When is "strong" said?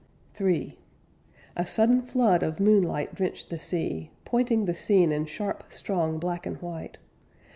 5.69-6.17